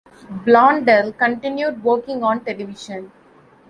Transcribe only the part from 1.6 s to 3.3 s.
working on television.